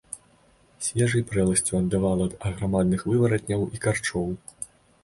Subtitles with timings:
[0.85, 4.27] Свежай прэласцю аддавала ад аграмадных вываратняў і карчоў.